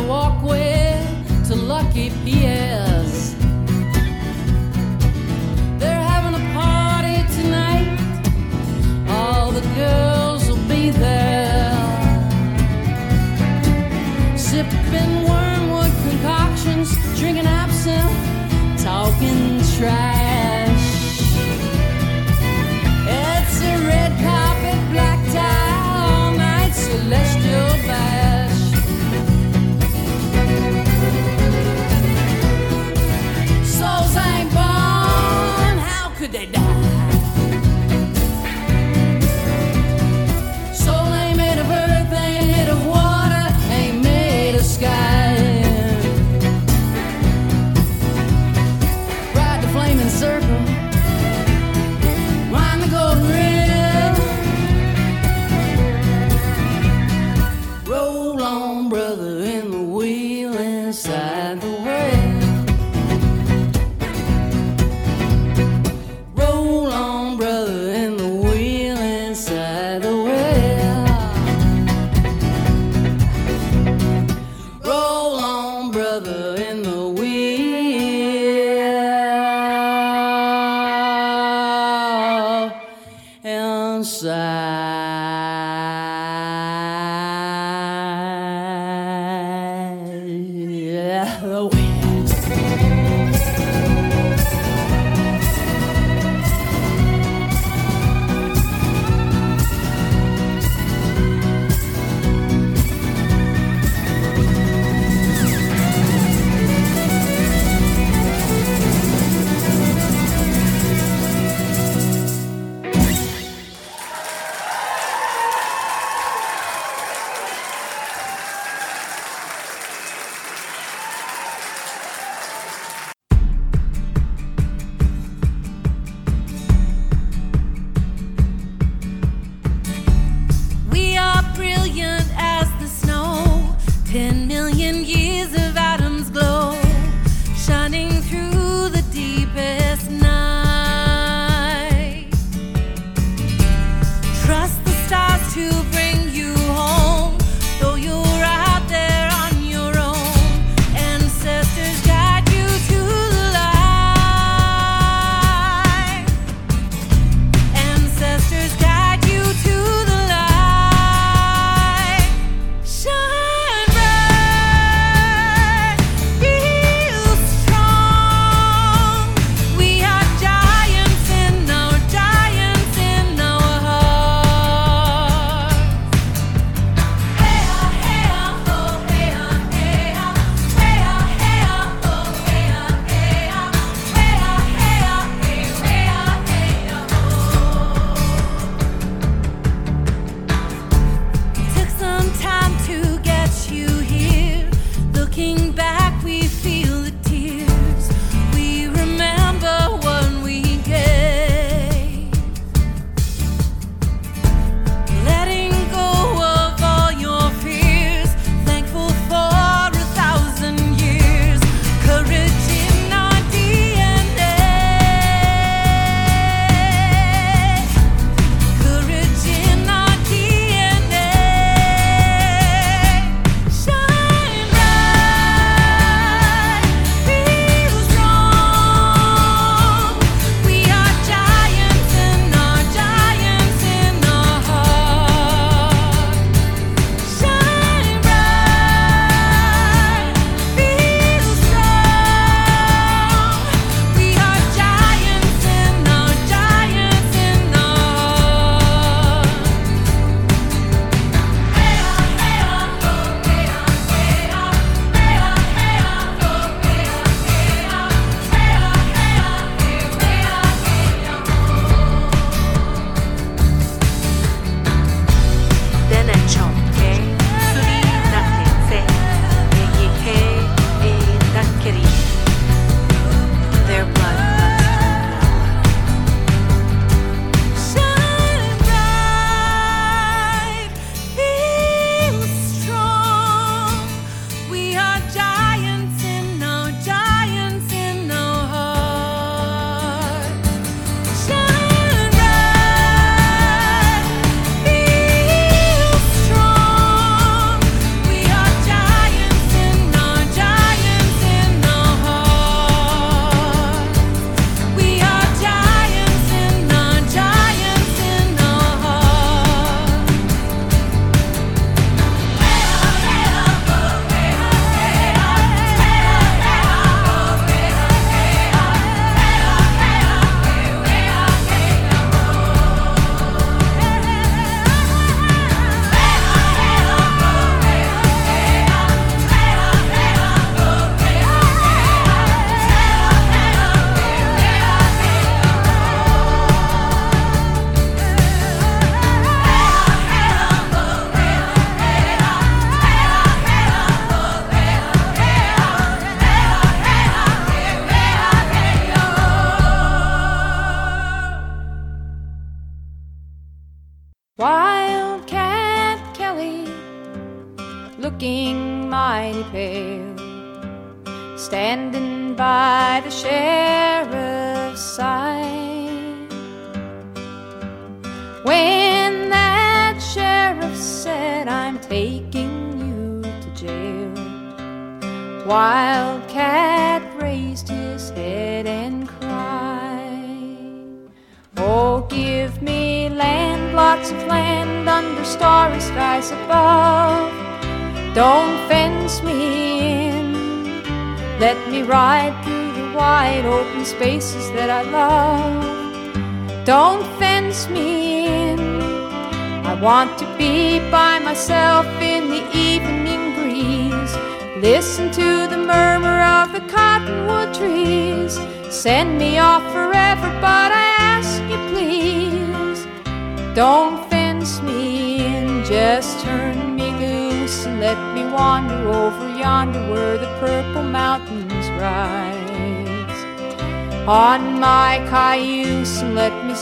[0.00, 0.39] the walkway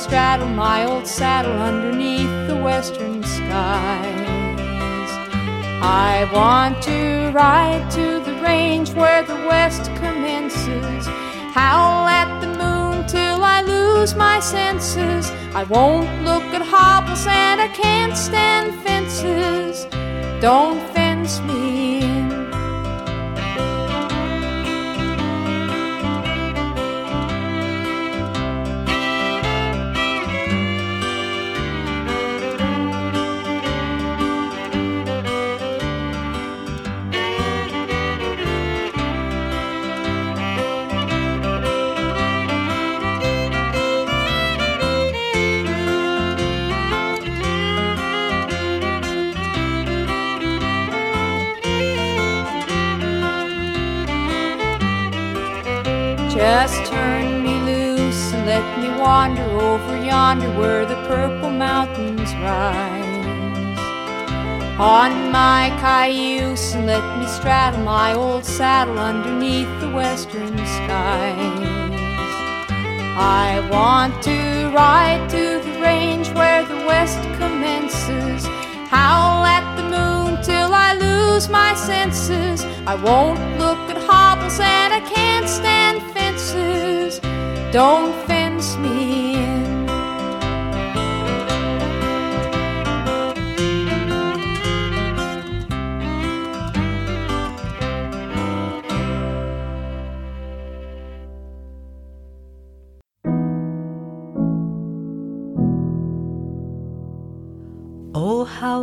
[0.09, 5.11] straddle my old saddle underneath the western skies.
[5.83, 11.07] I want to ride to the range where the west commences.
[11.53, 15.31] Howl at the moon till I lose my senses.
[15.55, 19.85] I won't look at hobbles and I can't stand fences.
[20.41, 20.81] Don't
[60.29, 63.79] yonder where the purple mountains rise.
[64.79, 72.35] On my cayuse and let me straddle my old saddle underneath the western skies.
[73.17, 78.45] I want to ride to the range where the west commences.
[78.93, 82.67] Howl at the moon till I lose my senses.
[82.87, 87.19] I won't look at hobbles and I can't stand fences.
[87.73, 88.18] Don't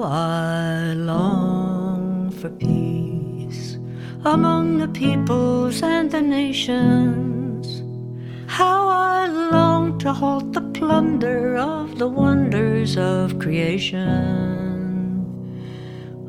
[0.06, 3.80] I long for peace
[4.24, 7.82] among the peoples and the nations.
[8.46, 14.06] How I long to halt the plunder of the wonders of creation.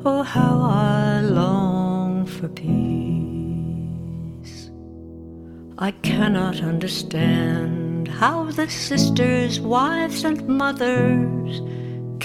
[0.07, 2.71] Oh, how I long for peace.
[5.77, 11.61] I cannot understand how the sisters, wives, and mothers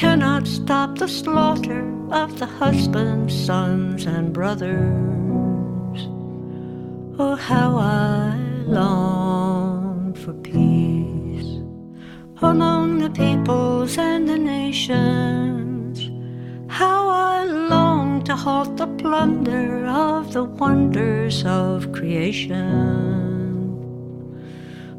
[0.02, 6.00] cannot stop the slaughter of the husbands, sons, and brothers.
[7.20, 11.52] Oh, how I long for peace
[12.42, 16.10] among the peoples and the nations.
[16.68, 22.58] How I long to halt the plunder of the wonders of creation.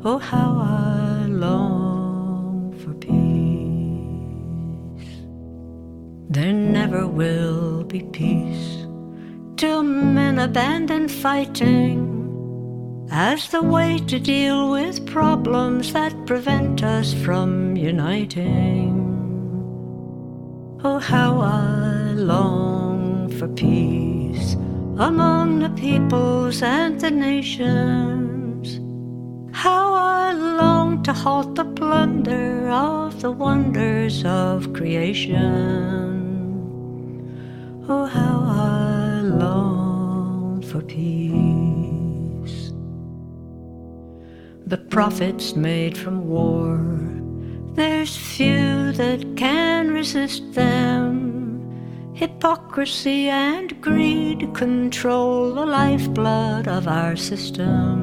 [0.05, 1.82] Oh, how I long
[6.33, 8.87] There never will be peace
[9.59, 12.09] till men abandon fighting
[13.13, 18.97] as the way to deal with problems that prevent us from uniting.
[20.83, 24.55] Oh, how I long for peace
[24.99, 28.81] among the peoples and the nations.
[29.55, 36.22] How I long to halt the plunder of the wonders of creation.
[37.89, 41.33] Oh, how I long for peace.
[44.67, 46.79] The profits made from war,
[47.75, 52.13] there's few that can resist them.
[52.15, 57.99] Hypocrisy and greed control the lifeblood of our system.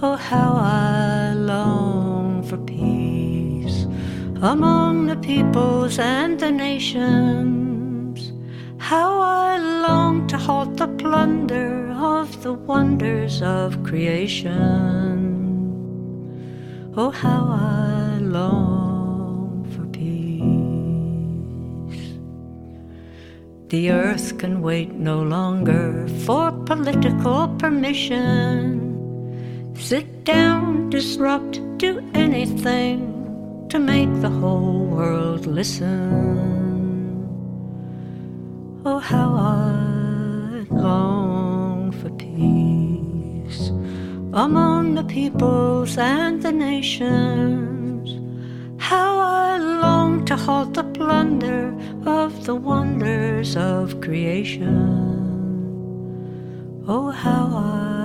[0.00, 3.03] Oh, how I long for peace
[4.44, 8.32] among the peoples and the nations.
[8.76, 14.52] How I long to halt the plunder of the wonders of creation.
[16.94, 20.44] Oh, how I long for peace.
[23.70, 28.92] The earth can wait no longer for political permission.
[29.74, 33.23] Sit down, disrupt, do anything
[33.74, 35.98] to make the whole world listen.
[38.84, 43.70] Oh, how I long for peace
[44.32, 48.10] among the peoples and the nations.
[48.80, 51.74] How I long to halt the plunder
[52.06, 54.78] of the wonders of creation.
[56.86, 58.03] Oh, how I